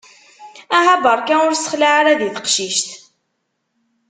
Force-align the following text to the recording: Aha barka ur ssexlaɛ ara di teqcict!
Aha 0.77 0.95
barka 1.03 1.35
ur 1.45 1.53
ssexlaɛ 1.55 1.91
ara 1.99 2.19
di 2.19 2.29
teqcict! 2.35 2.87